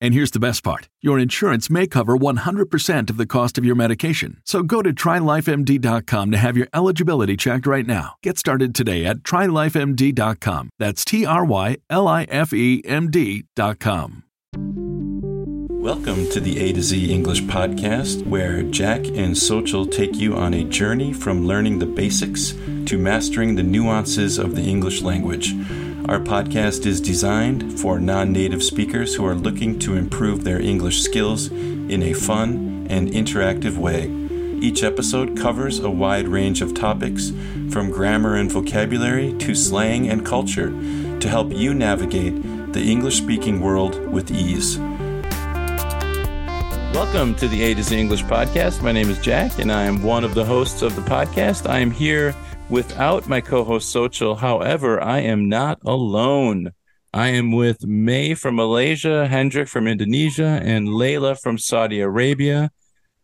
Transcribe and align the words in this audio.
And 0.00 0.12
here's 0.12 0.30
the 0.30 0.40
best 0.40 0.62
part 0.62 0.88
your 1.00 1.18
insurance 1.18 1.70
may 1.70 1.86
cover 1.86 2.16
100% 2.16 3.10
of 3.10 3.16
the 3.16 3.26
cost 3.26 3.58
of 3.58 3.64
your 3.64 3.74
medication. 3.74 4.40
So 4.44 4.62
go 4.62 4.82
to 4.82 4.92
trylifemd.com 4.92 6.30
to 6.30 6.36
have 6.36 6.56
your 6.56 6.68
eligibility 6.74 7.36
checked 7.36 7.66
right 7.66 7.86
now. 7.86 8.14
Get 8.22 8.38
started 8.38 8.74
today 8.74 9.04
at 9.04 9.18
trylifemd.com. 9.18 10.70
That's 10.78 11.04
T 11.04 11.24
R 11.24 11.44
Y 11.44 11.76
L 11.88 12.08
I 12.08 12.24
F 12.24 12.52
E 12.52 12.82
M 12.84 13.10
D.com. 13.10 14.24
Welcome 15.86 16.28
to 16.30 16.40
the 16.40 16.58
A 16.58 16.72
to 16.72 16.82
Z 16.82 17.12
English 17.12 17.42
podcast, 17.42 18.26
where 18.26 18.64
Jack 18.64 19.06
and 19.06 19.36
Sochil 19.36 19.88
take 19.88 20.16
you 20.16 20.34
on 20.34 20.52
a 20.52 20.64
journey 20.64 21.12
from 21.12 21.46
learning 21.46 21.78
the 21.78 21.86
basics 21.86 22.54
to 22.86 22.98
mastering 22.98 23.54
the 23.54 23.62
nuances 23.62 24.36
of 24.36 24.56
the 24.56 24.62
English 24.62 25.02
language. 25.02 25.54
Our 26.08 26.20
podcast 26.20 26.86
is 26.86 27.00
designed 27.00 27.80
for 27.80 27.98
non 27.98 28.30
native 28.30 28.62
speakers 28.62 29.16
who 29.16 29.26
are 29.26 29.34
looking 29.34 29.76
to 29.80 29.96
improve 29.96 30.44
their 30.44 30.60
English 30.60 31.02
skills 31.02 31.48
in 31.48 32.00
a 32.00 32.12
fun 32.12 32.86
and 32.88 33.08
interactive 33.08 33.76
way. 33.76 34.08
Each 34.64 34.84
episode 34.84 35.36
covers 35.36 35.80
a 35.80 35.90
wide 35.90 36.28
range 36.28 36.62
of 36.62 36.74
topics, 36.74 37.32
from 37.72 37.90
grammar 37.90 38.36
and 38.36 38.52
vocabulary 38.52 39.32
to 39.38 39.56
slang 39.56 40.08
and 40.08 40.24
culture, 40.24 40.68
to 41.18 41.28
help 41.28 41.52
you 41.52 41.74
navigate 41.74 42.40
the 42.72 42.88
English 42.88 43.16
speaking 43.16 43.60
world 43.60 43.98
with 44.06 44.30
ease. 44.30 44.78
Welcome 46.94 47.34
to 47.34 47.48
the 47.48 47.64
A 47.64 47.74
to 47.74 47.82
Z 47.82 47.98
English 47.98 48.22
podcast. 48.26 48.80
My 48.80 48.92
name 48.92 49.10
is 49.10 49.18
Jack, 49.18 49.58
and 49.58 49.72
I 49.72 49.82
am 49.82 50.04
one 50.04 50.22
of 50.22 50.36
the 50.36 50.44
hosts 50.44 50.82
of 50.82 50.94
the 50.94 51.02
podcast. 51.02 51.68
I 51.68 51.80
am 51.80 51.90
here 51.90 52.32
without 52.68 53.28
my 53.28 53.40
co-host 53.40 53.94
Sochil. 53.94 54.38
However, 54.38 55.02
I 55.02 55.20
am 55.20 55.48
not 55.48 55.78
alone. 55.84 56.72
I 57.14 57.28
am 57.28 57.52
with 57.52 57.86
May 57.86 58.34
from 58.34 58.56
Malaysia, 58.56 59.26
Hendrik 59.26 59.68
from 59.68 59.86
Indonesia, 59.86 60.60
and 60.62 60.88
Layla 60.88 61.40
from 61.40 61.58
Saudi 61.58 62.00
Arabia. 62.00 62.70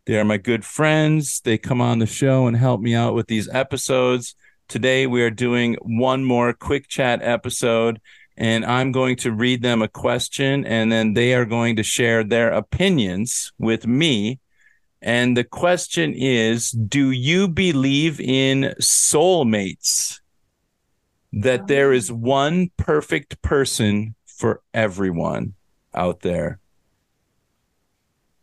They 0.05 0.17
are 0.17 0.25
my 0.25 0.37
good 0.37 0.65
friends. 0.65 1.41
They 1.41 1.57
come 1.57 1.81
on 1.81 1.99
the 1.99 2.05
show 2.05 2.47
and 2.47 2.57
help 2.57 2.81
me 2.81 2.95
out 2.95 3.13
with 3.13 3.27
these 3.27 3.49
episodes. 3.49 4.35
Today, 4.67 5.07
we 5.07 5.21
are 5.21 5.29
doing 5.29 5.75
one 5.81 6.23
more 6.23 6.53
quick 6.53 6.87
chat 6.87 7.21
episode, 7.21 8.01
and 8.37 8.65
I'm 8.65 8.91
going 8.91 9.17
to 9.17 9.31
read 9.31 9.61
them 9.61 9.81
a 9.81 9.87
question, 9.87 10.65
and 10.65 10.91
then 10.91 11.13
they 11.13 11.33
are 11.33 11.45
going 11.45 11.75
to 11.75 11.83
share 11.83 12.23
their 12.23 12.49
opinions 12.51 13.51
with 13.59 13.85
me 13.85 14.39
and 15.03 15.35
the 15.35 15.43
question 15.43 16.13
is 16.13 16.71
Do 16.71 17.11
you 17.11 17.49
believe 17.49 18.21
in 18.21 18.73
soulmates? 18.79 20.21
That 21.33 21.61
oh, 21.61 21.65
there 21.67 21.93
is 21.93 22.11
one 22.11 22.71
perfect 22.77 23.41
person 23.41 24.15
for 24.25 24.61
everyone 24.73 25.55
out 25.93 26.21
there. 26.21 26.59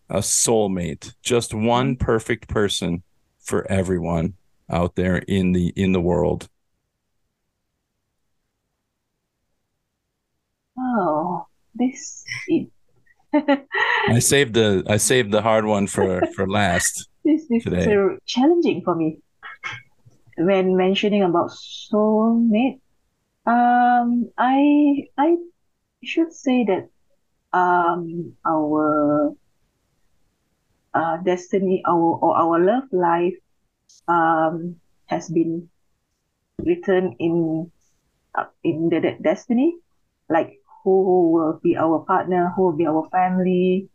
A 0.08 0.18
soulmate, 0.18 1.14
just 1.22 1.54
one 1.54 1.94
mm-hmm. 1.94 2.04
perfect 2.04 2.48
person 2.48 3.04
for 3.38 3.64
everyone 3.70 4.34
out 4.68 4.96
there 4.96 5.18
in 5.18 5.52
the 5.52 5.72
in 5.76 5.92
the 5.92 6.00
world. 6.00 6.48
Oh, 10.76 11.46
this 11.74 12.24
I 13.32 14.18
saved 14.18 14.54
the 14.54 14.84
I 14.88 14.96
saved 14.96 15.32
the 15.32 15.42
hard 15.42 15.64
one 15.64 15.86
for 15.86 16.22
for 16.34 16.48
last. 16.48 17.08
this, 17.24 17.46
is 17.50 17.66
uh, 17.66 18.16
challenging 18.26 18.82
for 18.82 18.94
me 18.94 19.18
when 20.36 20.76
mentioning 20.76 21.22
about 21.22 21.50
soulmate. 21.50 22.80
Um, 23.46 24.30
I 24.38 25.08
I 25.16 25.36
should 26.02 26.32
say 26.32 26.64
that 26.64 26.88
um 27.52 28.34
our 28.46 29.34
uh 30.94 31.16
destiny 31.18 31.82
our 31.86 32.18
or 32.22 32.36
our 32.36 32.58
love 32.58 32.84
life 32.92 33.34
um 34.08 34.76
has 35.06 35.28
been 35.28 35.68
written 36.58 37.16
in 37.18 37.70
uh, 38.34 38.46
in 38.62 38.88
the, 38.88 39.00
the 39.00 39.16
destiny 39.20 39.74
like 40.28 40.59
who 40.84 41.30
will 41.32 41.60
be 41.62 41.76
our 41.76 42.00
partner, 42.00 42.52
who 42.54 42.62
will 42.64 42.76
be 42.76 42.86
our 42.86 43.08
family, 43.10 43.88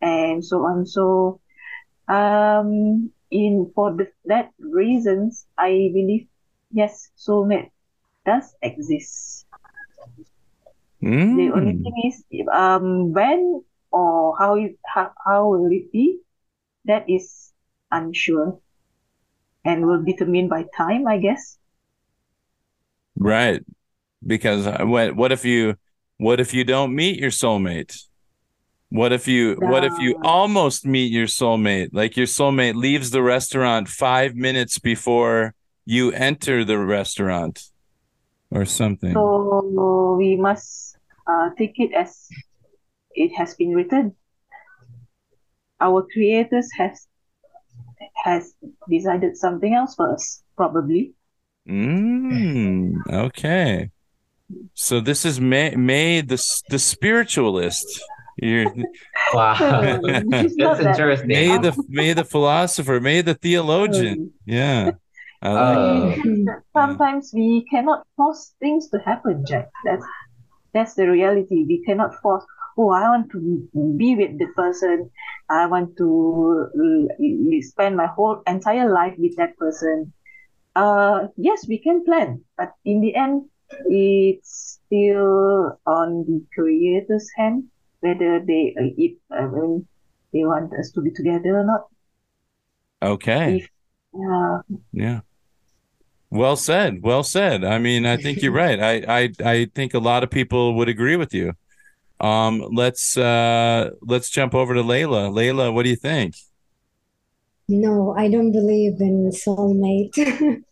and 0.00 0.44
so 0.44 0.64
on. 0.64 0.86
So, 0.86 1.40
um, 2.08 3.10
in 3.30 3.70
for 3.74 3.92
the, 3.94 4.08
that 4.24 4.50
reasons, 4.58 5.46
I 5.58 5.90
believe 5.92 6.26
yes, 6.72 7.10
soulmate 7.16 7.70
does 8.24 8.54
exist. 8.62 9.46
Mm. 11.02 11.36
The 11.36 11.52
only 11.54 11.72
thing 11.72 12.12
is, 12.12 12.24
um, 12.52 13.12
when 13.12 13.62
or 13.90 14.36
how 14.38 14.56
it 14.56 14.78
how, 14.84 15.12
how 15.24 15.48
will 15.48 15.70
it 15.70 15.90
be? 15.92 16.18
That 16.84 17.08
is 17.08 17.52
unsure, 17.90 18.60
and 19.64 19.86
will 19.86 20.02
determine 20.02 20.48
by 20.48 20.64
time, 20.76 21.06
I 21.06 21.18
guess. 21.18 21.58
Right. 23.16 23.62
Because 24.26 24.66
uh, 24.66 24.84
what 24.84 25.16
what 25.16 25.32
if 25.32 25.44
you 25.44 25.76
what 26.20 26.38
if 26.38 26.52
you 26.52 26.64
don't 26.64 26.94
meet 26.94 27.18
your 27.18 27.30
soulmate? 27.30 28.04
What 28.90 29.10
if 29.10 29.26
you 29.26 29.54
what 29.54 29.84
if 29.84 29.98
you 29.98 30.20
almost 30.22 30.84
meet 30.84 31.10
your 31.10 31.26
soulmate? 31.26 31.90
Like 31.92 32.14
your 32.14 32.26
soulmate 32.26 32.74
leaves 32.74 33.10
the 33.10 33.22
restaurant 33.22 33.88
5 33.88 34.34
minutes 34.34 34.78
before 34.78 35.54
you 35.86 36.12
enter 36.12 36.62
the 36.62 36.76
restaurant 36.76 37.62
or 38.50 38.66
something. 38.66 39.14
So 39.14 40.16
we 40.18 40.36
must 40.36 40.98
uh, 41.26 41.50
take 41.56 41.80
it 41.80 41.94
as 41.94 42.28
it 43.12 43.32
has 43.38 43.54
been 43.54 43.74
written. 43.74 44.14
Our 45.80 46.06
creators 46.12 46.68
has 46.76 47.06
has 48.24 48.52
decided 48.90 49.38
something 49.38 49.72
else 49.72 49.94
for 49.94 50.12
us, 50.12 50.42
probably. 50.54 51.14
Mm, 51.66 53.08
okay. 53.08 53.90
So 54.74 55.00
this 55.00 55.24
is 55.24 55.40
May 55.40 55.74
May 55.76 56.20
the 56.20 56.38
the 56.68 56.78
spiritualist. 56.78 57.86
You're 58.36 58.72
Wow. 59.34 59.54
That's 60.02 60.80
interesting. 60.80 61.28
May 61.28 61.58
the 61.58 61.72
May 61.88 62.12
the 62.14 62.24
philosopher, 62.24 63.00
May 63.00 63.20
the 63.22 63.34
theologian. 63.34 64.32
Yeah. 64.46 64.92
I 65.42 65.48
like 65.52 65.78
Oh. 65.78 66.10
that. 66.46 66.62
Sometimes 66.76 67.32
we 67.32 67.64
cannot 67.70 68.06
force 68.16 68.52
things 68.60 68.88
to 68.90 68.98
happen, 68.98 69.44
Jack. 69.46 69.68
That's 69.84 70.04
that's 70.74 70.94
the 70.94 71.08
reality. 71.08 71.64
We 71.66 71.82
cannot 71.84 72.14
force. 72.22 72.44
Oh, 72.76 72.90
I 72.90 73.08
want 73.10 73.30
to 73.32 73.38
be 73.96 74.14
with 74.14 74.38
the 74.38 74.46
person. 74.56 75.10
I 75.50 75.66
want 75.66 75.96
to 75.98 76.08
uh, 77.10 77.60
spend 77.62 77.96
my 77.96 78.06
whole 78.06 78.42
entire 78.46 78.88
life 78.92 79.14
with 79.18 79.36
that 79.36 79.56
person. 79.56 80.12
Uh, 80.76 81.26
yes, 81.36 81.66
we 81.68 81.78
can 81.78 82.04
plan, 82.04 82.42
but 82.56 82.72
in 82.84 83.00
the 83.00 83.14
end, 83.16 83.48
it's 83.86 84.80
still 84.86 85.78
on 85.86 86.24
the 86.26 86.42
creator's 86.54 87.28
hand 87.36 87.64
whether 88.00 88.40
they 88.40 88.74
uh, 88.78 88.90
if 88.96 89.12
uh, 89.30 89.46
when 89.46 89.86
they 90.32 90.44
want 90.44 90.72
us 90.74 90.90
to 90.92 91.00
be 91.00 91.10
together 91.10 91.58
or 91.58 91.64
not. 91.64 91.86
Okay. 93.02 93.58
If 93.58 93.70
yeah, 94.12 94.58
Yeah. 94.92 95.20
Well 96.30 96.56
said. 96.56 97.02
Well 97.02 97.22
said. 97.24 97.64
I 97.64 97.78
mean, 97.78 98.06
I 98.06 98.16
think 98.16 98.40
you're 98.42 98.52
right. 98.52 98.80
I, 98.80 99.22
I 99.22 99.32
I 99.44 99.64
think 99.74 99.94
a 99.94 99.98
lot 99.98 100.22
of 100.22 100.30
people 100.30 100.74
would 100.74 100.88
agree 100.88 101.16
with 101.16 101.34
you. 101.34 101.54
Um, 102.20 102.64
let's 102.72 103.16
uh 103.16 103.90
let's 104.02 104.30
jump 104.30 104.54
over 104.54 104.74
to 104.74 104.82
Layla. 104.82 105.30
Layla, 105.32 105.72
what 105.72 105.84
do 105.84 105.90
you 105.90 105.96
think? 105.96 106.34
No, 107.68 108.14
I 108.16 108.28
don't 108.28 108.52
believe 108.52 109.00
in 109.00 109.30
soulmate. 109.30 110.14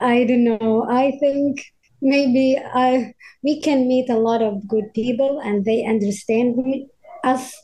I 0.00 0.24
don't 0.24 0.44
know. 0.44 0.86
I 0.88 1.12
think 1.20 1.60
maybe 2.00 2.58
I 2.58 3.12
we 3.42 3.60
can 3.60 3.86
meet 3.86 4.08
a 4.08 4.18
lot 4.18 4.42
of 4.42 4.66
good 4.66 4.92
people 4.94 5.40
and 5.40 5.64
they 5.64 5.84
understand 5.84 6.56
us. 7.22 7.54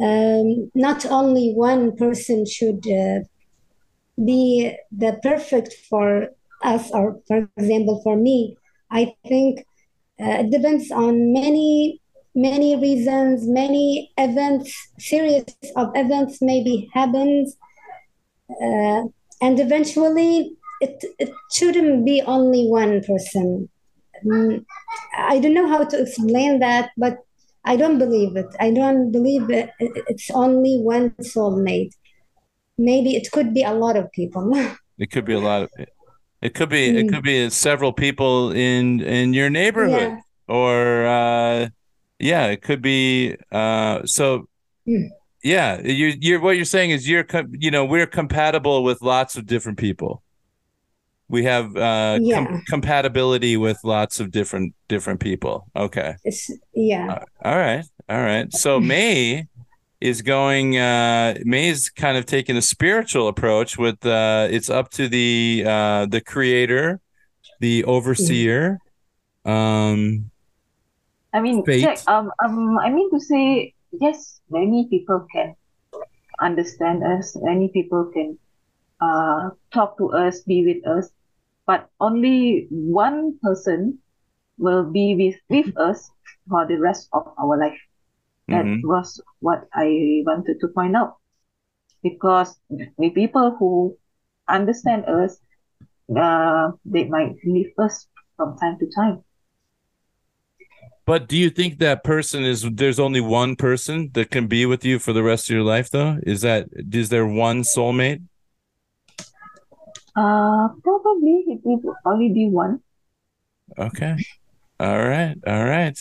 Um, 0.00 0.70
not 0.74 1.06
only 1.06 1.52
one 1.54 1.96
person 1.96 2.44
should 2.46 2.84
uh, 2.88 3.20
be 4.24 4.76
the 4.90 5.18
perfect 5.22 5.74
for 5.88 6.28
us, 6.64 6.90
or 6.92 7.20
for 7.28 7.48
example, 7.56 8.00
for 8.02 8.16
me. 8.16 8.56
I 8.90 9.14
think 9.28 9.60
uh, 10.20 10.42
it 10.42 10.50
depends 10.50 10.90
on 10.90 11.32
many 11.32 12.00
many 12.34 12.76
reasons, 12.76 13.46
many 13.46 14.10
events, 14.16 14.72
series 14.98 15.44
of 15.76 15.90
events 15.94 16.38
maybe 16.40 16.88
happens, 16.94 17.56
uh, 18.50 19.02
and 19.40 19.60
eventually 19.60 20.56
it 20.86 20.94
it 21.22 21.30
shouldn't 21.56 22.04
be 22.10 22.16
only 22.36 22.62
one 22.68 22.94
person. 23.10 23.68
Mm, 24.26 24.64
I 25.34 25.38
don't 25.42 25.54
know 25.58 25.68
how 25.74 25.84
to 25.92 25.96
explain 26.04 26.52
that, 26.66 26.90
but 26.96 27.14
I 27.64 27.74
don't 27.76 27.98
believe 28.04 28.36
it. 28.42 28.50
I 28.66 28.68
don't 28.80 29.10
believe 29.16 29.50
it, 29.50 29.70
it's 30.12 30.30
only 30.44 30.74
one 30.94 31.10
soulmate. 31.32 31.92
Maybe 32.78 33.10
it 33.20 33.26
could 33.34 33.54
be 33.54 33.62
a 33.62 33.74
lot 33.84 33.96
of 33.96 34.10
people. 34.12 34.44
It 34.98 35.10
could 35.10 35.24
be 35.24 35.32
a 35.34 35.40
lot 35.50 35.60
of 35.64 35.68
it 36.46 36.52
could 36.54 36.68
be 36.68 36.84
it 37.00 37.06
Mm. 37.06 37.10
could 37.12 37.24
be 37.24 37.50
several 37.50 37.92
people 37.92 38.52
in 38.52 39.00
in 39.00 39.32
your 39.38 39.50
neighborhood 39.50 40.12
Yeah. 40.12 40.54
or 40.60 41.06
uh 41.06 41.58
yeah, 42.18 42.44
it 42.54 42.60
could 42.66 42.82
be 42.82 43.36
uh 43.50 43.96
so 44.04 44.46
Mm. 44.86 45.08
yeah, 45.42 45.80
you 45.82 46.06
you're 46.24 46.40
what 46.44 46.54
you're 46.56 46.72
saying 46.76 46.90
is 46.96 47.08
you're 47.10 47.26
you 47.64 47.70
know, 47.74 47.84
we're 47.94 48.06
compatible 48.20 48.78
with 48.88 48.98
lots 49.02 49.36
of 49.38 49.46
different 49.46 49.78
people. 49.78 50.22
We 51.32 51.44
have 51.44 51.74
uh 51.74 52.18
com- 52.30 52.62
compatibility 52.68 53.56
with 53.56 53.78
lots 53.84 54.20
of 54.20 54.30
different 54.30 54.74
different 54.86 55.18
people. 55.18 55.66
Okay. 55.74 56.14
It's, 56.24 56.50
yeah. 56.74 57.24
All 57.42 57.56
right. 57.56 57.86
All 58.10 58.20
right. 58.20 58.52
So 58.52 58.78
May 58.92 59.46
is 59.98 60.20
going 60.20 60.76
uh 60.76 61.34
is 61.46 61.88
kind 61.88 62.18
of 62.18 62.26
taking 62.26 62.58
a 62.58 62.62
spiritual 62.62 63.28
approach 63.28 63.78
with 63.78 64.04
uh 64.04 64.46
it's 64.50 64.68
up 64.68 64.90
to 64.90 65.08
the 65.08 65.64
uh 65.66 66.04
the 66.04 66.20
creator, 66.20 67.00
the 67.60 67.82
overseer. 67.84 68.78
Um 69.46 70.30
I 71.32 71.40
mean, 71.40 71.64
Fate. 71.64 71.80
Jack, 71.80 71.98
um, 72.08 72.30
um, 72.44 72.78
I 72.78 72.90
mean 72.90 73.10
to 73.10 73.18
say, 73.18 73.72
yes, 73.90 74.42
many 74.50 74.86
people 74.90 75.26
can 75.32 75.56
understand 76.40 77.02
us. 77.02 77.34
Many 77.40 77.68
people 77.68 78.10
can 78.12 78.38
uh, 79.00 79.48
talk 79.72 79.96
to 79.96 80.12
us, 80.12 80.42
be 80.42 80.62
with 80.66 80.86
us, 80.86 81.08
but 81.72 81.88
only 82.00 82.66
one 82.68 83.38
person 83.40 83.98
will 84.58 84.84
be 84.84 85.16
with, 85.16 85.36
with 85.48 85.74
us 85.78 86.10
for 86.46 86.66
the 86.66 86.76
rest 86.76 87.08
of 87.14 87.22
our 87.38 87.56
life. 87.58 87.80
That 88.48 88.66
mhm. 88.66 88.82
was 88.84 89.22
what 89.40 89.64
I 89.72 90.20
wanted 90.26 90.60
to 90.60 90.68
point 90.68 90.94
out. 90.96 91.16
Because 92.02 92.54
the 92.68 93.08
people 93.14 93.56
who 93.58 93.96
understand 94.48 95.06
us, 95.06 95.38
uh, 96.14 96.72
they 96.84 97.04
might 97.04 97.36
leave 97.42 97.72
us 97.78 98.06
from 98.36 98.58
time 98.58 98.76
to 98.80 98.86
time. 98.94 99.24
But 101.06 101.26
do 101.26 101.38
you 101.38 101.48
think 101.48 101.78
that 101.78 102.04
person 102.04 102.44
is 102.44 102.68
there's 102.70 103.00
only 103.00 103.22
one 103.22 103.56
person 103.56 104.10
that 104.12 104.30
can 104.30 104.46
be 104.46 104.66
with 104.66 104.84
you 104.84 104.98
for 104.98 105.14
the 105.14 105.22
rest 105.22 105.48
of 105.48 105.54
your 105.54 105.64
life 105.64 105.88
though? 105.88 106.18
Is 106.22 106.42
that 106.42 106.68
is 106.76 107.08
there 107.08 107.26
one 107.26 107.62
soulmate? 107.62 108.20
Uh, 110.14 110.68
probably 110.82 111.44
it 111.48 111.60
will 111.64 111.96
only 112.04 112.28
be 112.28 112.48
one. 112.48 112.80
Okay. 113.78 114.16
All 114.78 114.98
right. 114.98 115.36
All 115.46 115.64
right. 115.64 115.98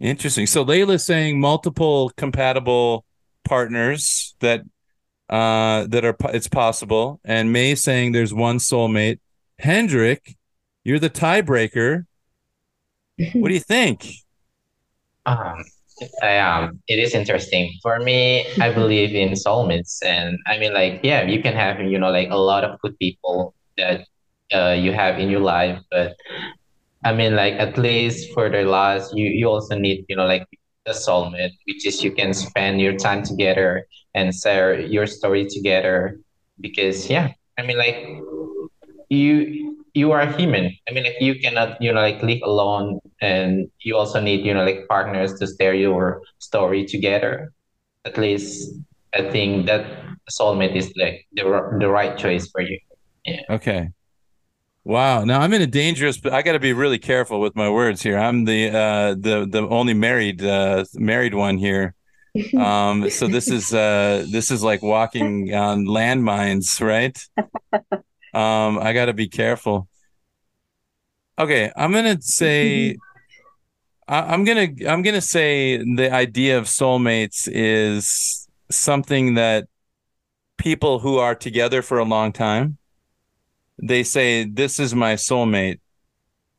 Interesting. 0.00 0.46
So 0.46 0.64
Layla's 0.64 1.04
saying 1.04 1.40
multiple 1.40 2.10
compatible 2.16 3.04
partners 3.44 4.34
that 4.40 4.62
uh 5.28 5.86
that 5.88 6.04
are 6.04 6.16
it's 6.32 6.48
possible 6.48 7.20
and 7.24 7.52
May 7.52 7.74
saying 7.74 8.12
there's 8.12 8.34
one 8.34 8.58
soulmate. 8.58 9.18
Hendrik, 9.58 10.36
you're 10.84 10.98
the 10.98 11.10
tiebreaker. 11.10 12.06
What 13.32 13.48
do 13.48 13.54
you 13.54 13.60
think? 13.60 14.08
Um, 15.24 15.36
I, 15.36 15.62
um, 16.22 16.80
it 16.88 16.98
is 16.98 17.14
interesting. 17.14 17.72
For 17.82 17.98
me, 18.00 18.46
I 18.60 18.72
believe 18.74 19.14
in 19.14 19.30
soulmates, 19.32 19.98
and 20.04 20.38
I 20.46 20.58
mean, 20.58 20.72
like, 20.74 21.00
yeah, 21.02 21.22
you 21.22 21.42
can 21.42 21.54
have, 21.54 21.80
you 21.80 21.98
know, 21.98 22.10
like 22.10 22.30
a 22.30 22.36
lot 22.36 22.64
of 22.64 22.80
good 22.80 22.98
people 22.98 23.54
that 23.78 24.06
uh, 24.54 24.72
you 24.78 24.92
have 24.92 25.18
in 25.18 25.30
your 25.30 25.40
life, 25.40 25.78
but 25.90 26.14
I 27.04 27.12
mean, 27.12 27.34
like, 27.36 27.54
at 27.54 27.78
least 27.78 28.32
for 28.32 28.48
the 28.48 28.62
last, 28.64 29.12
you 29.16 29.26
you 29.28 29.48
also 29.48 29.76
need, 29.78 30.04
you 30.08 30.16
know, 30.16 30.26
like 30.26 30.46
a 30.86 30.92
soulmate, 30.92 31.52
which 31.66 31.86
is 31.86 32.02
you 32.02 32.12
can 32.12 32.32
spend 32.32 32.80
your 32.80 32.96
time 32.96 33.22
together 33.22 33.86
and 34.14 34.34
share 34.34 34.80
your 34.80 35.06
story 35.06 35.46
together, 35.48 36.18
because 36.60 37.08
yeah, 37.10 37.32
I 37.58 37.62
mean, 37.62 37.78
like, 37.78 37.96
you 39.08 39.71
you 39.94 40.12
are 40.12 40.26
human. 40.26 40.74
I 40.88 40.92
mean, 40.92 41.04
like 41.04 41.20
you 41.20 41.38
cannot, 41.38 41.80
you 41.80 41.92
know, 41.92 42.00
like 42.00 42.22
live 42.22 42.40
alone, 42.44 43.00
and 43.20 43.68
you 43.80 43.96
also 43.96 44.20
need, 44.20 44.44
you 44.44 44.54
know, 44.54 44.64
like 44.64 44.86
partners 44.88 45.34
to 45.38 45.46
share 45.46 45.74
your 45.74 46.22
story 46.38 46.86
together. 46.86 47.52
At 48.04 48.18
least, 48.18 48.72
I 49.14 49.22
think 49.30 49.66
that 49.66 49.86
soulmate 50.30 50.74
is 50.74 50.92
like 50.96 51.26
the 51.32 51.44
the 51.78 51.88
right 51.88 52.16
choice 52.16 52.48
for 52.50 52.60
you. 52.60 52.78
Yeah. 53.24 53.42
Okay. 53.50 53.90
Wow. 54.84 55.24
Now 55.24 55.40
I'm 55.40 55.52
in 55.52 55.62
a 55.62 55.66
dangerous 55.66 56.18
but 56.18 56.32
I 56.32 56.42
got 56.42 56.52
to 56.52 56.58
be 56.58 56.72
really 56.72 56.98
careful 56.98 57.40
with 57.40 57.54
my 57.54 57.70
words 57.70 58.02
here. 58.02 58.18
I'm 58.18 58.44
the 58.44 58.70
uh 58.70 59.14
the 59.14 59.46
the 59.48 59.68
only 59.68 59.94
married 59.94 60.42
uh 60.42 60.84
married 60.94 61.34
one 61.34 61.58
here. 61.58 61.94
Um 62.56 63.10
so 63.10 63.28
this 63.28 63.48
is 63.48 63.74
uh 63.74 64.24
this 64.30 64.50
is 64.50 64.62
like 64.62 64.82
walking 64.82 65.54
on 65.54 65.84
landmines, 65.84 66.80
right? 66.80 67.16
Um 68.32 68.78
I 68.78 68.92
got 68.92 69.06
to 69.06 69.12
be 69.12 69.28
careful. 69.28 69.88
Okay, 71.38 71.72
I'm 71.76 71.92
to 71.92 72.18
say 72.20 72.96
I, 74.08 74.32
I'm 74.32 74.44
gonna 74.44 74.68
I'm 74.86 75.02
gonna 75.02 75.20
say 75.20 75.78
the 75.78 76.10
idea 76.12 76.58
of 76.58 76.64
soulmates 76.64 77.48
is 77.50 78.48
something 78.70 79.34
that 79.34 79.68
people 80.56 80.98
who 81.00 81.18
are 81.18 81.34
together 81.34 81.82
for 81.82 81.98
a 81.98 82.04
long 82.04 82.32
time 82.32 82.78
they 83.82 84.02
say 84.02 84.44
this 84.44 84.78
is 84.78 84.94
my 84.94 85.14
soulmate 85.14 85.80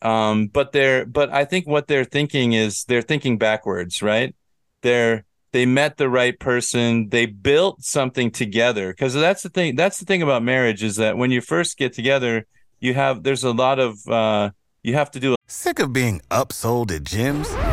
um 0.01 0.47
but 0.47 0.73
they're 0.73 1.05
but 1.05 1.31
i 1.31 1.45
think 1.45 1.65
what 1.65 1.87
they're 1.87 2.03
thinking 2.03 2.53
is 2.53 2.83
they're 2.85 3.01
thinking 3.01 3.37
backwards 3.37 4.01
right 4.01 4.35
they're 4.81 5.23
they 5.53 5.65
met 5.65 5.97
the 5.97 6.09
right 6.09 6.37
person 6.37 7.07
they 7.09 7.25
built 7.25 7.81
something 7.81 8.29
together 8.29 8.91
because 8.91 9.13
that's 9.13 9.43
the 9.43 9.49
thing 9.49 9.75
that's 9.75 9.99
the 9.99 10.05
thing 10.05 10.21
about 10.21 10.43
marriage 10.43 10.83
is 10.83 10.97
that 10.97 11.17
when 11.17 11.31
you 11.31 11.39
first 11.39 11.77
get 11.77 11.93
together 11.93 12.45
you 12.81 12.93
have 12.93 13.23
there's 13.23 13.45
a 13.45 13.51
lot 13.51 13.79
of 13.79 14.05
uh 14.09 14.49
you 14.81 14.93
have 14.93 15.09
to 15.09 15.19
do 15.19 15.35
Sick 15.47 15.79
of 15.79 15.93
being 15.93 16.19
upsold 16.31 16.91
at 16.91 17.03
gyms? 17.03 17.72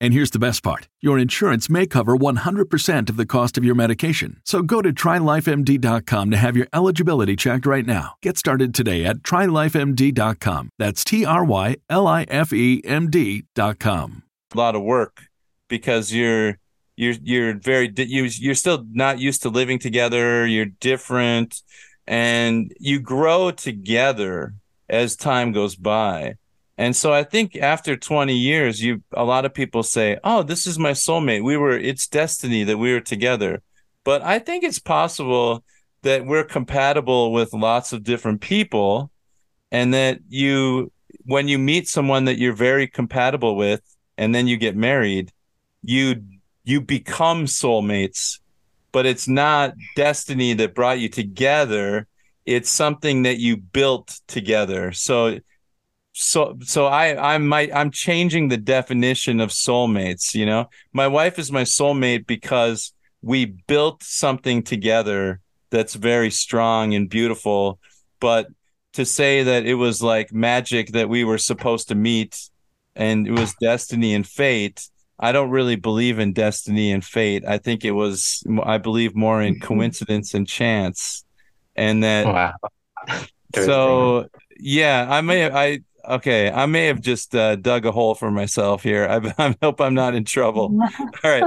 And 0.00 0.12
here's 0.12 0.30
the 0.30 0.38
best 0.38 0.62
part 0.62 0.88
your 1.00 1.18
insurance 1.18 1.70
may 1.70 1.86
cover 1.86 2.16
100% 2.16 3.08
of 3.08 3.16
the 3.16 3.26
cost 3.26 3.56
of 3.56 3.64
your 3.64 3.74
medication. 3.74 4.40
So 4.44 4.62
go 4.62 4.82
to 4.82 4.92
trylifemd.com 4.92 6.30
to 6.30 6.36
have 6.36 6.56
your 6.56 6.66
eligibility 6.72 7.36
checked 7.36 7.66
right 7.66 7.86
now. 7.86 8.14
Get 8.22 8.36
started 8.38 8.74
today 8.74 9.04
at 9.04 9.18
trylifemd.com. 9.18 10.70
That's 10.78 11.04
T 11.04 11.24
R 11.24 11.44
Y 11.44 11.76
L 11.88 12.06
I 12.06 12.24
F 12.28 12.52
E 12.52 12.82
M 12.84 13.10
D.com. 13.10 14.22
A 14.54 14.58
lot 14.58 14.76
of 14.76 14.82
work 14.82 15.22
because 15.68 16.12
you're 16.12 16.58
you're 16.96 17.14
you're 17.22 17.58
very 17.58 17.92
you 17.96 18.24
you're 18.24 18.54
still 18.54 18.84
not 18.92 19.18
used 19.18 19.42
to 19.42 19.48
living 19.48 19.78
together. 19.78 20.46
You're 20.46 20.66
different, 20.66 21.62
and 22.06 22.72
you 22.78 23.00
grow 23.00 23.50
together 23.50 24.54
as 24.88 25.16
time 25.16 25.52
goes 25.52 25.76
by. 25.76 26.34
And 26.76 26.96
so 26.96 27.12
I 27.12 27.22
think 27.22 27.56
after 27.56 27.96
20 27.96 28.34
years, 28.34 28.82
you 28.82 29.02
a 29.12 29.24
lot 29.24 29.44
of 29.44 29.54
people 29.54 29.82
say, 29.82 30.18
"Oh, 30.24 30.42
this 30.42 30.66
is 30.66 30.78
my 30.78 30.90
soulmate. 30.92 31.44
We 31.44 31.56
were 31.56 31.78
it's 31.78 32.08
destiny 32.08 32.64
that 32.64 32.78
we 32.78 32.92
were 32.92 33.00
together." 33.00 33.62
But 34.04 34.22
I 34.22 34.38
think 34.38 34.64
it's 34.64 34.80
possible 34.80 35.64
that 36.02 36.26
we're 36.26 36.44
compatible 36.44 37.32
with 37.32 37.52
lots 37.54 37.92
of 37.92 38.04
different 38.04 38.40
people 38.40 39.10
and 39.72 39.94
that 39.94 40.18
you 40.28 40.92
when 41.26 41.48
you 41.48 41.58
meet 41.58 41.88
someone 41.88 42.24
that 42.26 42.38
you're 42.38 42.52
very 42.52 42.86
compatible 42.86 43.56
with 43.56 43.80
and 44.18 44.34
then 44.34 44.46
you 44.46 44.56
get 44.56 44.76
married, 44.76 45.32
you 45.82 46.22
you 46.64 46.80
become 46.80 47.44
soulmates, 47.44 48.40
but 48.92 49.06
it's 49.06 49.28
not 49.28 49.74
destiny 49.96 50.54
that 50.54 50.74
brought 50.74 50.98
you 50.98 51.08
together. 51.08 52.06
It's 52.46 52.70
something 52.70 53.22
that 53.22 53.38
you 53.38 53.56
built 53.56 54.20
together. 54.26 54.92
So 54.92 55.38
so 56.16 56.56
so 56.62 56.86
i 56.86 57.34
i 57.34 57.38
might 57.38 57.74
i'm 57.74 57.90
changing 57.90 58.48
the 58.48 58.56
definition 58.56 59.40
of 59.40 59.50
soulmates 59.50 60.34
you 60.34 60.46
know? 60.46 60.70
My 60.92 61.08
wife 61.08 61.38
is 61.38 61.50
my 61.50 61.62
soulmate 61.62 62.26
because 62.26 62.92
we 63.20 63.46
built 63.46 64.02
something 64.02 64.62
together 64.62 65.40
that's 65.70 65.94
very 65.94 66.30
strong 66.30 66.94
and 66.94 67.08
beautiful. 67.08 67.80
But 68.20 68.48
to 68.92 69.04
say 69.04 69.42
that 69.42 69.66
it 69.66 69.74
was 69.74 70.02
like 70.02 70.32
magic 70.32 70.92
that 70.92 71.08
we 71.08 71.24
were 71.24 71.38
supposed 71.38 71.88
to 71.88 71.94
meet 71.94 72.38
and 72.94 73.26
it 73.26 73.32
was 73.32 73.54
destiny 73.60 74.14
and 74.14 74.24
fate 74.24 74.88
i 75.18 75.32
don't 75.32 75.50
really 75.50 75.74
believe 75.74 76.20
in 76.20 76.32
destiny 76.32 76.92
and 76.92 77.04
fate. 77.04 77.44
I 77.46 77.58
think 77.58 77.84
it 77.84 77.90
was 77.90 78.44
i 78.62 78.78
believe 78.78 79.16
more 79.16 79.42
in 79.42 79.54
mm-hmm. 79.54 79.66
coincidence 79.66 80.34
and 80.34 80.46
chance. 80.46 81.24
And 81.74 82.04
that 82.04 82.26
wow. 82.26 82.54
So 83.54 84.28
yeah 84.60 85.06
i 85.10 85.20
may 85.22 85.50
i 85.50 85.80
okay, 86.08 86.50
I 86.50 86.66
may 86.66 86.86
have 86.86 87.00
just 87.00 87.34
uh, 87.34 87.56
dug 87.56 87.86
a 87.86 87.92
hole 87.92 88.14
for 88.14 88.30
myself 88.30 88.82
here. 88.82 89.06
I, 89.08 89.34
I, 89.48 89.56
hope 89.62 89.80
I'm 89.80 89.94
not 89.94 90.14
in 90.14 90.24
trouble. 90.24 90.78
All 91.00 91.08
right. 91.24 91.42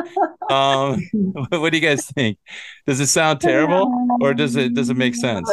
Um, 0.49 1.01
what 1.49 1.71
do 1.71 1.77
you 1.77 1.87
guys 1.87 2.05
think? 2.05 2.37
Does 2.85 2.99
it 2.99 3.07
sound 3.07 3.41
terrible, 3.41 3.91
or 4.21 4.33
does 4.33 4.55
it 4.55 4.73
does 4.73 4.89
it 4.89 4.97
make 4.97 5.15
sense? 5.15 5.51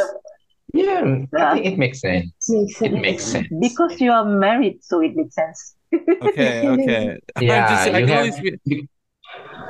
Yeah, 0.73 1.25
I 1.39 1.55
think 1.55 1.67
it 1.67 1.79
makes 1.79 2.01
sense. 2.01 2.33
Makes 2.49 2.77
sense. 2.77 2.93
It 2.93 3.01
makes 3.01 3.23
sense 3.25 3.49
because 3.61 4.01
you 4.01 4.11
are 4.11 4.25
married, 4.25 4.83
so 4.83 5.01
it 5.01 5.15
makes 5.15 5.35
sense. 5.35 5.77
okay. 6.23 6.67
Okay. 6.69 7.19
Yeah. 7.41 7.85
Just, 7.85 7.95
I, 7.95 8.07
have, 8.07 8.43
be... 8.65 8.89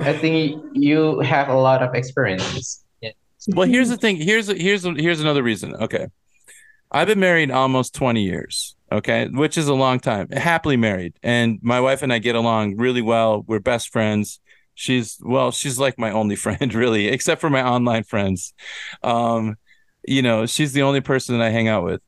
I 0.00 0.12
think 0.14 0.62
you 0.72 1.20
have 1.20 1.48
a 1.48 1.54
lot 1.54 1.82
of 1.82 1.94
experiences. 1.94 2.82
Yeah. 3.02 3.10
Well, 3.48 3.68
here's 3.68 3.90
the 3.90 3.98
thing. 3.98 4.16
Here's 4.16 4.46
here's 4.46 4.84
here's 4.84 5.20
another 5.20 5.42
reason. 5.42 5.74
Okay. 5.76 6.08
I've 6.90 7.08
been 7.08 7.20
married 7.20 7.50
almost 7.50 7.94
20 7.94 8.22
years 8.22 8.76
okay, 8.94 9.28
which 9.28 9.58
is 9.58 9.68
a 9.68 9.74
long 9.74 10.00
time. 10.00 10.28
Happily 10.30 10.76
married, 10.76 11.14
and 11.22 11.58
my 11.62 11.80
wife 11.80 12.02
and 12.02 12.12
I 12.12 12.18
get 12.18 12.34
along 12.34 12.76
really 12.76 13.02
well. 13.02 13.44
We're 13.46 13.60
best 13.60 13.92
friends. 13.92 14.40
She's 14.74 15.18
well, 15.22 15.50
she's 15.50 15.78
like 15.78 15.98
my 15.98 16.10
only 16.10 16.36
friend, 16.44 16.72
really, 16.74 17.08
except 17.08 17.40
for 17.40 17.50
my 17.50 17.66
online 17.66 18.04
friends. 18.04 18.54
Um, 19.02 19.56
you 20.06 20.22
know, 20.22 20.46
she's 20.46 20.72
the 20.72 20.82
only 20.82 21.00
person 21.00 21.38
that 21.38 21.44
I 21.44 21.50
hang 21.50 21.68
out 21.68 21.84
with. 21.84 22.00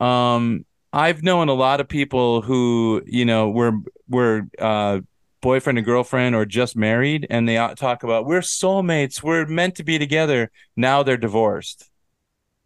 Um, 0.00 0.64
I've 0.92 1.22
known 1.22 1.48
a 1.48 1.54
lot 1.54 1.80
of 1.80 1.88
people 1.88 2.42
who, 2.42 3.02
you 3.06 3.24
know, 3.24 3.50
were 3.50 3.72
were 4.08 4.42
uh, 4.58 5.00
boyfriend 5.40 5.78
and 5.78 5.84
girlfriend 5.84 6.34
or 6.34 6.46
just 6.46 6.76
married, 6.76 7.26
and 7.30 7.48
they 7.48 7.56
talk 7.76 8.02
about 8.02 8.26
we're 8.26 8.40
soulmates, 8.40 9.22
we're 9.22 9.46
meant 9.46 9.76
to 9.76 9.84
be 9.84 9.98
together. 9.98 10.50
Now 10.76 11.02
they're 11.02 11.16
divorced. 11.16 11.90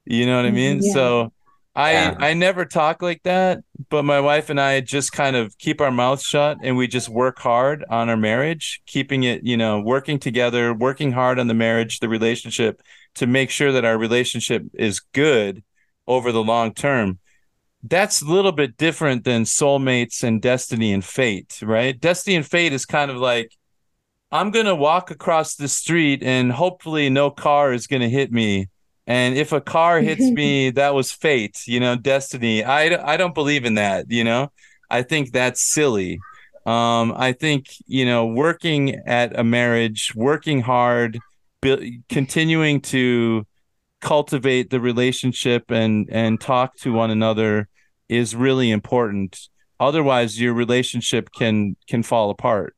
You 0.05 0.27
know 0.27 0.37
what 0.37 0.47
I 0.47 0.51
mean? 0.51 0.81
Yeah. 0.83 0.93
So 0.93 1.33
I 1.79 1.93
yeah. 1.93 2.17
I 2.19 2.35
never 2.35 2.65
talk 2.65 3.03
like 3.03 3.23
that, 3.23 3.61
but 3.89 4.05
my 4.05 4.19
wife 4.21 4.51
and 4.51 4.61
I 4.61 4.81
just 4.81 5.13
kind 5.13 5.37
of 5.37 5.57
keep 5.59 5.81
our 5.81 5.93
mouths 5.93 6.25
shut 6.25 6.59
and 6.61 6.77
we 6.77 6.89
just 6.89 7.09
work 7.09 7.39
hard 7.39 7.85
on 7.89 8.09
our 8.09 8.17
marriage, 8.17 8.83
keeping 8.85 9.23
it, 9.23 9.45
you 9.45 9.57
know, 9.57 9.81
working 9.81 10.19
together, 10.19 10.75
working 10.75 11.13
hard 11.13 11.39
on 11.39 11.47
the 11.47 11.55
marriage, 11.55 12.01
the 12.01 12.09
relationship 12.09 12.83
to 13.15 13.29
make 13.29 13.51
sure 13.51 13.71
that 13.71 13.85
our 13.85 13.97
relationship 13.97 14.65
is 14.75 14.99
good 14.99 15.63
over 16.09 16.33
the 16.33 16.43
long 16.43 16.75
term. 16.75 17.21
That's 17.85 18.23
a 18.23 18.27
little 18.27 18.51
bit 18.51 18.77
different 18.77 19.23
than 19.23 19.45
soulmates 19.45 20.25
and 20.25 20.43
destiny 20.43 20.93
and 20.93 21.05
fate, 21.05 21.61
right? 21.63 21.99
Destiny 21.99 22.35
and 22.35 22.45
fate 22.45 22.73
is 22.73 22.87
kind 22.87 23.09
of 23.09 23.19
like 23.19 23.53
I'm 24.33 24.51
going 24.51 24.67
to 24.67 24.75
walk 24.75 25.13
across 25.13 25.55
the 25.55 25.69
street 25.69 26.25
and 26.25 26.51
hopefully 26.51 27.09
no 27.09 27.31
car 27.31 27.73
is 27.73 27.87
going 27.87 28.03
to 28.03 28.11
hit 28.11 28.33
me 28.33 28.67
and 29.09 29.37
if 29.37 29.53
a 29.53 29.61
car 29.61 30.01
hits 30.01 30.31
me, 30.31 30.71
that 30.71 30.95
was 30.95 31.11
fate, 31.11 31.67
you 31.67 31.81
know, 31.81 31.97
destiny. 31.97 32.63
I, 32.63 33.15
I 33.15 33.17
don't 33.17 33.35
believe 33.35 33.65
in 33.65 33.75
that, 33.75 34.11
you 34.11 34.23
know. 34.23 34.53
I 34.91 35.03
think 35.03 35.33
that's 35.33 35.63
silly. 35.63 36.21
Um, 36.67 37.15
I 37.17 37.33
think, 37.33 37.67
you 37.87 38.05
know, 38.05 38.27
working 38.27 38.97
at 39.07 39.39
a 39.39 39.43
marriage, 39.43 40.13
working 40.15 40.61
hard, 40.61 41.19
continuing 42.09 42.83
to 42.83 43.47
cultivate 44.01 44.71
the 44.71 44.81
relationship 44.81 45.71
and 45.71 46.09
and 46.11 46.41
talk 46.41 46.77
to 46.77 46.93
one 46.93 47.11
another 47.11 47.69
is 48.09 48.37
really 48.37 48.71
important. 48.71 49.49
Otherwise, 49.81 50.41
your 50.41 50.53
relationship 50.53 51.31
can 51.33 51.77
can 51.89 52.03
fall 52.03 52.31
apart. 52.31 52.77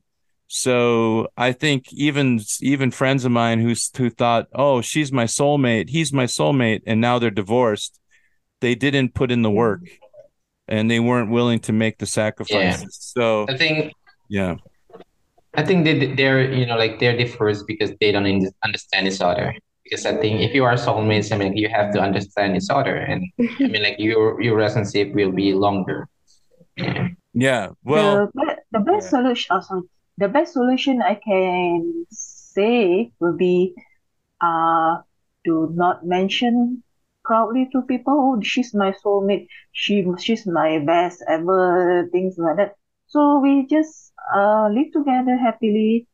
So 0.52 1.28
I 1.36 1.52
think 1.52 1.92
even 1.92 2.40
even 2.60 2.90
friends 2.90 3.24
of 3.24 3.30
mine 3.30 3.60
who 3.60 3.72
who 3.96 4.10
thought, 4.10 4.48
oh, 4.52 4.80
she's 4.80 5.12
my 5.12 5.22
soulmate, 5.24 5.90
he's 5.90 6.12
my 6.12 6.24
soulmate, 6.24 6.82
and 6.86 7.00
now 7.00 7.20
they're 7.20 7.30
divorced. 7.30 8.00
They 8.60 8.74
didn't 8.74 9.14
put 9.14 9.30
in 9.30 9.42
the 9.42 9.50
work, 9.50 9.82
and 10.66 10.90
they 10.90 10.98
weren't 10.98 11.30
willing 11.30 11.60
to 11.60 11.72
make 11.72 11.98
the 11.98 12.06
sacrifices. 12.06 12.82
Yeah. 12.82 12.88
So 12.90 13.46
I 13.48 13.56
think, 13.56 13.92
yeah, 14.28 14.56
I 15.54 15.62
think 15.62 15.84
they 15.84 16.14
they're 16.16 16.52
you 16.52 16.66
know 16.66 16.76
like 16.76 16.98
they're 16.98 17.16
differs 17.16 17.62
because 17.62 17.92
they 18.00 18.10
don't 18.10 18.26
understand 18.64 19.06
each 19.06 19.20
other. 19.20 19.54
Because 19.84 20.04
I 20.04 20.16
think 20.16 20.40
if 20.40 20.52
you 20.52 20.64
are 20.64 20.74
soulmates, 20.74 21.30
I 21.30 21.36
mean 21.38 21.56
you 21.56 21.68
have 21.68 21.92
to 21.94 22.00
understand 22.00 22.56
each 22.56 22.70
other, 22.70 22.96
and 22.96 23.22
I 23.38 23.68
mean 23.68 23.84
like 23.84 24.00
your 24.00 24.42
your 24.42 24.56
relationship 24.56 25.14
will 25.14 25.30
be 25.30 25.54
longer. 25.54 26.08
Yeah. 26.76 27.08
Yeah. 27.34 27.68
Well, 27.84 28.28
the, 28.34 28.56
the 28.72 28.80
best 28.80 29.06
yeah. 29.06 29.10
solution. 29.10 29.56
Oh, 29.70 29.82
the 30.20 30.28
best 30.28 30.52
solution 30.54 31.02
I 31.02 31.14
can 31.16 32.06
say 32.10 33.12
will 33.20 33.36
be 33.36 33.74
uh 34.40 34.98
do 35.44 35.70
not 35.74 36.04
mention 36.06 36.82
proudly 37.24 37.68
to 37.72 37.82
people, 37.82 38.14
oh, 38.16 38.40
she's 38.42 38.74
my 38.74 38.92
soulmate, 39.04 39.46
she 39.72 40.04
she's 40.18 40.46
my 40.46 40.78
best 40.86 41.22
ever, 41.28 42.08
things 42.12 42.36
like 42.38 42.56
that. 42.58 42.74
So 43.06 43.40
we 43.40 43.66
just 43.66 44.12
uh 44.34 44.68
live 44.72 44.92
together 44.92 45.36
happily, 45.36 46.06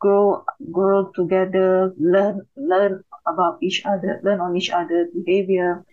grow 0.00 0.44
grow 0.72 1.10
together, 1.14 1.92
learn 1.98 2.42
learn 2.56 3.04
about 3.26 3.58
each 3.62 3.82
other, 3.86 4.20
learn 4.24 4.40
on 4.40 4.56
each 4.56 4.70
other's 4.70 5.08
behavior, 5.24 5.84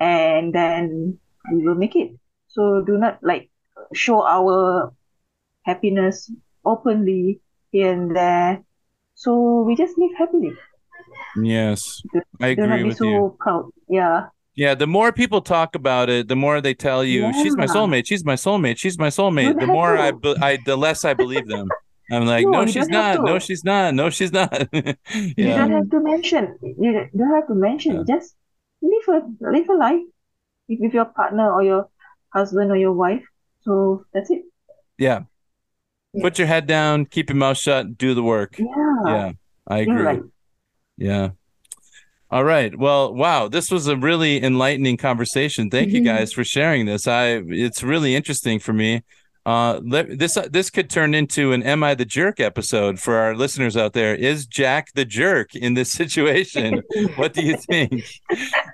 and 0.00 0.54
then 0.54 1.18
we 1.52 1.66
will 1.66 1.76
make 1.76 1.96
it. 1.96 2.12
So 2.48 2.82
do 2.86 2.98
not 2.98 3.18
like 3.22 3.50
show 3.94 4.22
our 4.26 4.92
happiness 5.64 6.30
openly 6.64 7.40
here 7.70 7.92
and 7.92 8.14
there. 8.14 8.62
So 9.14 9.62
we 9.62 9.76
just 9.76 9.96
live 9.98 10.10
happily. 10.18 10.52
Yes, 11.42 12.02
I 12.40 12.54
Do 12.54 12.66
not 12.66 12.74
agree 12.74 12.88
with 12.88 12.98
so 12.98 13.04
you. 13.08 13.36
proud. 13.38 13.70
Yeah. 13.88 14.26
Yeah, 14.54 14.74
the 14.74 14.86
more 14.86 15.12
people 15.12 15.40
talk 15.40 15.74
about 15.74 16.10
it, 16.10 16.28
the 16.28 16.36
more 16.36 16.60
they 16.60 16.74
tell 16.74 17.02
you 17.02 17.32
she's 17.32 17.56
my 17.56 17.64
soulmate, 17.66 18.06
she's 18.06 18.22
my 18.24 18.34
soulmate, 18.34 18.76
she's 18.76 18.98
my 18.98 19.08
soulmate. 19.08 19.58
The 19.58 19.66
more 19.66 19.96
I, 19.96 20.10
be- 20.10 20.36
I, 20.42 20.58
the 20.66 20.76
less 20.76 21.06
I 21.06 21.14
believe 21.14 21.48
them. 21.48 21.68
I'm 22.10 22.26
like, 22.26 22.44
No, 22.44 22.64
no, 22.64 22.66
she's 22.66 22.88
don't. 22.88 23.24
No, 23.24 23.38
she's 23.38 23.64
not. 23.64 23.94
No, 23.94 24.10
she's 24.10 24.32
not. 24.32 24.52
You 24.74 25.46
don't 25.46 25.70
have 25.70 25.88
to 25.90 26.00
mention. 26.00 26.58
You 26.62 27.08
don't 27.16 27.34
have 27.34 27.46
to 27.46 27.54
mention. 27.54 28.04
Just 28.06 28.34
live 28.82 29.08
a 29.08 29.50
live 29.50 29.68
a 29.70 29.74
life 29.74 30.02
with 30.68 30.92
your 30.92 31.06
partner 31.06 31.50
or 31.50 31.62
your 31.62 31.88
husband 32.30 32.70
or 32.70 32.76
your 32.76 32.92
wife. 32.92 33.22
So 33.62 34.04
that's 34.12 34.30
it. 34.30 34.42
yeah. 34.98 35.20
Put 36.20 36.38
your 36.38 36.46
head 36.46 36.66
down, 36.66 37.06
keep 37.06 37.30
your 37.30 37.36
mouth 37.36 37.56
shut, 37.56 37.96
do 37.96 38.12
the 38.14 38.22
work. 38.22 38.58
Yeah. 38.58 38.66
Yeah, 39.06 39.32
I 39.66 39.78
agree. 39.78 40.02
right. 40.02 40.20
Yeah. 40.98 41.30
All 42.30 42.44
right. 42.44 42.76
Well, 42.78 43.14
wow, 43.14 43.48
this 43.48 43.70
was 43.70 43.86
a 43.88 43.96
really 43.96 44.42
enlightening 44.42 44.96
conversation. 44.96 45.70
Thank 45.70 45.90
you 45.92 46.00
Mm-hmm. 46.00 46.16
guys 46.16 46.32
for 46.32 46.44
sharing 46.44 46.86
this. 46.86 47.06
I 47.06 47.42
it's 47.46 47.82
really 47.82 48.14
interesting 48.14 48.58
for 48.58 48.72
me. 48.72 49.02
Uh, 49.44 49.80
let, 49.84 50.18
this 50.18 50.38
this 50.50 50.70
could 50.70 50.88
turn 50.88 51.14
into 51.14 51.52
an 51.52 51.62
"Am 51.64 51.82
I 51.82 51.94
the 51.94 52.04
Jerk?" 52.04 52.38
episode 52.40 53.00
for 53.00 53.16
our 53.16 53.34
listeners 53.34 53.76
out 53.76 53.92
there. 53.92 54.14
Is 54.14 54.46
Jack 54.46 54.92
the 54.94 55.04
jerk 55.04 55.54
in 55.56 55.74
this 55.74 55.90
situation? 55.90 56.82
what 57.16 57.32
do 57.34 57.42
you 57.42 57.56
think? 57.56 58.04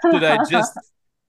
Should 0.02 0.22
I 0.24 0.44
just? 0.50 0.72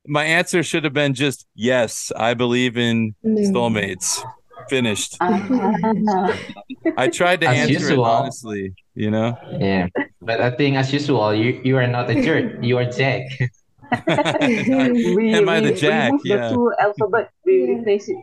My 0.07 0.25
answer 0.25 0.61
should 0.61 0.83
have 0.83 0.93
been 0.93 1.13
just 1.13 1.45
yes. 1.55 2.11
I 2.17 2.33
believe 2.33 2.77
in 2.77 3.15
No. 3.23 3.41
soulmates. 3.69 4.21
Finished. 4.69 5.17
I 5.21 7.07
tried 7.11 7.41
to 7.41 7.47
As 7.47 7.69
answer 7.69 7.91
it 7.93 7.99
honestly. 7.99 8.73
You 8.93 9.09
know. 9.11 9.37
Yeah, 9.59 9.87
but 10.21 10.41
I 10.41 10.51
think 10.51 10.77
as 10.77 10.93
usual, 10.93 11.33
you 11.33 11.59
you 11.63 11.75
are 11.77 11.87
not 11.87 12.09
a 12.09 12.15
jerk. 12.21 12.61
You 12.61 12.77
are 12.77 12.85
Jack. 12.85 13.23
we, 13.39 15.33
Am 15.33 15.49
I 15.49 15.59
the 15.61 15.73
Jack? 15.73 16.11
remove 16.11 16.21
Yeah. 16.25 16.49
the 16.49 16.55
two 16.55 16.73
alphabet. 16.79 17.31
We 17.45 17.73
replace 17.75 18.09
it. 18.09 18.21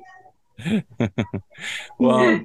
well 1.99 2.41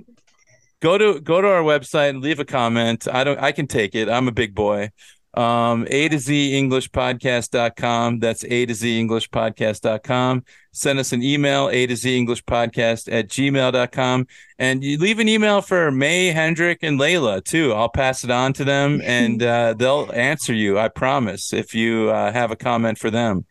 go 0.81 0.97
to 0.97 1.21
go 1.21 1.39
to 1.41 1.47
our 1.47 1.63
website 1.63 2.09
and 2.09 2.21
leave 2.21 2.39
a 2.41 2.45
comment 2.45 3.07
i 3.07 3.23
don't 3.23 3.39
i 3.39 3.53
can 3.53 3.67
take 3.67 3.95
it 3.95 4.09
i'm 4.09 4.27
a 4.27 4.33
big 4.33 4.53
boy 4.53 4.89
um 5.35 5.87
a 5.89 6.09
to 6.09 6.19
z 6.19 6.57
english 6.57 6.91
podcast.com 6.91 8.19
that's 8.19 8.43
a 8.43 8.65
to 8.65 8.73
z 8.73 8.99
english 8.99 9.29
podcast.com 9.29 10.43
send 10.73 10.99
us 10.99 11.13
an 11.13 11.23
email 11.23 11.69
a 11.69 11.87
to 11.87 11.95
z 11.95 12.17
english 12.17 12.43
podcast 12.43 13.11
at 13.11 13.29
gmail.com 13.29 14.27
and 14.59 14.83
you 14.83 14.97
leave 14.97 15.19
an 15.19 15.29
email 15.29 15.61
for 15.61 15.89
may 15.89 16.27
hendrick 16.27 16.79
and 16.81 16.99
layla 16.99 17.43
too. 17.43 17.73
I'll 17.73 17.89
pass 17.89 18.25
it 18.25 18.31
on 18.31 18.51
to 18.53 18.65
them 18.65 19.01
and 19.05 19.41
uh, 19.41 19.73
they'll 19.73 20.11
answer 20.13 20.53
you 20.53 20.77
i 20.77 20.89
promise 20.89 21.53
if 21.53 21.73
you 21.73 22.09
uh, 22.09 22.31
have 22.31 22.51
a 22.51 22.57
comment 22.57 22.97
for 22.97 23.09
them. 23.09 23.45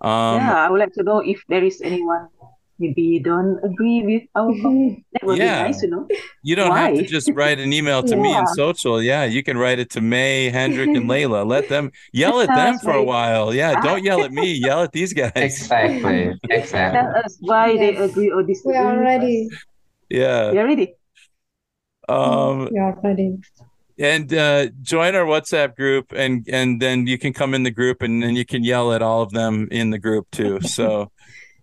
Um 0.00 0.36
yeah, 0.36 0.66
I 0.66 0.70
would 0.70 0.78
like 0.78 0.92
to 0.92 1.02
know 1.02 1.20
if 1.20 1.42
there 1.48 1.64
is 1.64 1.80
anyone 1.80 2.28
maybe 2.78 3.02
you 3.02 3.20
don't 3.22 3.58
agree 3.64 4.02
with 4.04 4.22
our 4.34 4.52
comment. 4.62 5.04
That 5.12 5.22
would 5.24 5.38
Yeah. 5.38 5.62
be 5.62 5.68
nice 5.68 5.80
to 5.80 5.86
know. 5.88 6.08
You 6.42 6.56
don't 6.56 6.76
have 6.76 6.94
to 6.94 7.02
just 7.04 7.30
write 7.32 7.58
an 7.58 7.72
email 7.72 8.02
to 8.02 8.16
me 8.16 8.34
in 8.36 8.44
Sochil. 8.56 9.02
Yeah, 9.04 9.24
you 9.24 9.42
can 9.42 9.56
write 9.58 9.78
it 9.78 9.90
to 9.90 10.00
May, 10.00 10.50
Hendrick, 10.50 10.88
and 10.88 11.08
Layla. 11.10 11.46
Let 11.46 11.68
them 11.68 11.90
yell 12.12 12.40
at 12.40 12.48
them 12.48 12.56
Sounds 12.78 12.82
for 12.82 12.92
a 12.92 13.02
while. 13.04 13.54
Yeah, 13.54 13.80
don't 13.80 14.02
yell 14.04 14.22
at 14.24 14.32
me. 14.32 14.52
Yell 14.52 14.82
at 14.82 14.92
these 14.92 15.12
guys. 15.12 15.32
Exactly. 15.36 16.32
Exactly. 16.50 17.00
Tell 17.00 17.24
us 17.24 17.36
why 17.40 17.76
they 17.76 17.96
agree 17.96 18.30
or 18.30 18.42
disagree. 18.42 18.72
We 18.72 18.78
are 18.78 19.00
ready. 19.00 19.48
Yeah. 20.08 20.52
We 20.52 20.58
are 20.58 20.66
ready. 20.66 20.94
Um, 22.08 22.68
We 22.72 22.78
are 22.78 22.98
ready. 23.02 23.38
and 23.98 24.32
uh, 24.32 24.66
join 24.82 25.14
our 25.16 25.24
WhatsApp 25.24 25.74
group, 25.74 26.12
and 26.14 26.46
and 26.52 26.80
then 26.80 27.06
you 27.06 27.18
can 27.18 27.32
come 27.32 27.54
in 27.54 27.62
the 27.64 27.70
group, 27.70 28.02
and 28.02 28.22
then 28.22 28.36
you 28.36 28.44
can 28.44 28.62
yell 28.62 28.92
at 28.92 29.02
all 29.02 29.22
of 29.22 29.30
them 29.32 29.66
in 29.70 29.90
the 29.90 29.98
group 29.98 30.26
too. 30.30 30.60
So. 30.60 31.10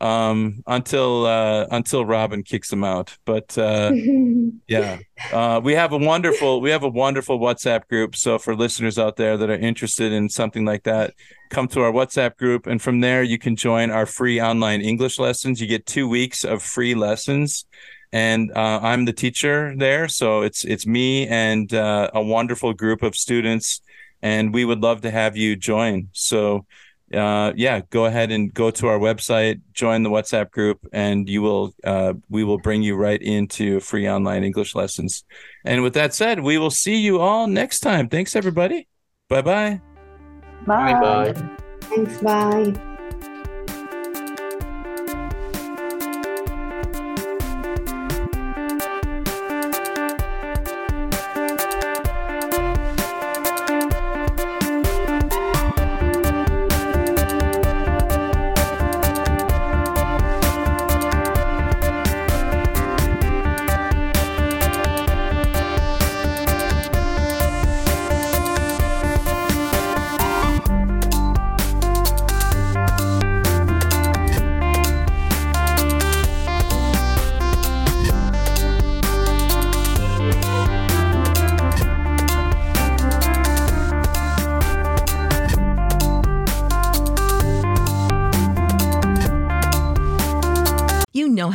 Um, 0.04 0.64
until 0.68 1.26
uh, 1.26 1.66
until 1.72 2.06
Robin 2.06 2.44
kicks 2.44 2.70
them 2.70 2.84
out, 2.84 3.18
but 3.24 3.58
uh, 3.58 3.92
Yeah. 4.68 5.00
Uh, 5.32 5.62
we 5.64 5.74
have 5.74 5.92
a 5.92 5.98
wonderful 5.98 6.62
we 6.62 6.70
have 6.72 6.84
a 6.84 6.90
wonderful 6.90 7.40
WhatsApp 7.40 7.88
group. 7.88 8.16
So 8.16 8.40
for 8.40 8.56
listeners 8.56 8.98
out 8.98 9.16
there 9.18 9.38
that 9.38 9.50
are 9.50 9.58
interested 9.58 10.12
in 10.12 10.30
something 10.30 10.66
like 10.66 10.84
that, 10.84 11.14
come 11.50 11.68
to 11.70 11.82
our 11.82 11.92
WhatsApp 11.92 12.38
group 12.38 12.68
and 12.68 12.82
from 12.82 13.02
there 13.02 13.24
you 13.24 13.38
can 13.38 13.56
join 13.56 13.92
our 13.92 14.06
free 14.06 14.42
online 14.42 14.82
English 14.82 15.20
lessons. 15.20 15.62
You 15.62 15.68
get 15.68 15.86
2 15.86 16.08
weeks 16.08 16.44
of 16.44 16.62
free 16.64 16.96
lessons 16.96 17.66
and 18.12 18.52
uh, 18.56 18.80
I'm 18.82 19.06
the 19.06 19.14
teacher 19.14 19.74
there, 19.76 20.08
so 20.08 20.42
it's 20.44 20.64
it's 20.66 20.86
me 20.86 21.28
and 21.28 21.74
uh, 21.74 22.12
a 22.14 22.22
wonderful 22.22 22.74
group 22.74 23.04
of 23.04 23.16
students 23.16 23.82
and 24.22 24.54
we 24.54 24.66
would 24.66 24.82
love 24.82 25.02
to 25.02 25.12
have 25.12 25.36
you 25.36 25.56
join. 25.56 26.10
So 26.14 26.66
uh, 27.14 27.54
yeah, 27.56 27.82
go 27.90 28.06
ahead 28.06 28.32
and 28.32 28.54
go 28.54 28.72
to 28.72 28.88
our 28.88 29.00
website, 29.00 29.62
join 29.74 30.04
the 30.04 30.10
WhatsApp 30.10 30.52
group, 30.52 30.86
and 30.92 31.30
you 31.30 31.42
will 31.42 31.74
uh, 31.84 32.14
we 32.30 32.44
will 32.44 32.58
bring 32.58 32.84
you 32.84 32.96
right 32.96 33.22
into 33.22 33.80
free 33.80 34.08
online 34.10 34.44
English 34.44 34.76
lessons. 34.76 35.24
And 35.66 35.84
with 35.84 35.94
that 35.94 36.14
said, 36.14 36.40
we 36.40 36.58
will 36.58 36.72
see 36.72 36.98
you 36.98 37.20
all 37.20 37.48
next 37.48 37.82
time. 37.82 38.10
Thanks, 38.10 38.36
everybody. 38.36 38.88
Bye 39.30 39.42
bye. 39.42 39.82
Bye. 40.66 40.94
Bye 40.94 41.34
bye. 41.34 41.58
Thanks. 41.82 42.18
Bye. 42.22 42.90